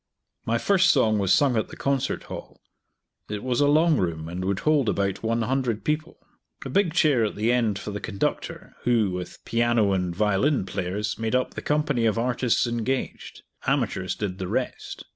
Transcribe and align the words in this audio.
My 0.47 0.57
first 0.57 0.89
song 0.89 1.19
was 1.19 1.31
sung 1.31 1.55
at 1.55 1.67
the 1.67 1.77
Concert 1.77 2.23
Hall. 2.23 2.59
It 3.29 3.43
was 3.43 3.61
a 3.61 3.67
long 3.67 3.97
room, 3.97 4.27
and 4.27 4.43
would 4.45 4.61
hold 4.61 4.89
about 4.89 5.21
100 5.21 5.83
people. 5.83 6.17
A 6.65 6.69
big 6.71 6.91
chair 6.95 7.23
at 7.25 7.35
the 7.35 7.51
end 7.51 7.77
for 7.77 7.91
the 7.91 7.99
conductor, 7.99 8.75
who, 8.81 9.11
with 9.11 9.45
piano 9.45 9.91
and 9.93 10.15
violin 10.15 10.65
players, 10.65 11.19
made 11.19 11.35
up 11.35 11.53
the 11.53 11.61
company 11.61 12.07
of 12.07 12.17
artists 12.17 12.65
engaged; 12.65 13.43
amateurs 13.67 14.15
did 14.15 14.39
the 14.39 14.47
rest. 14.47 15.05